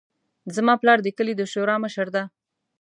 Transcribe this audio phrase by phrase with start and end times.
[0.55, 2.23] زما پلار د کلي د شورا مشر ده